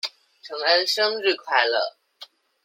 [0.41, 1.93] 承恩生日快樂！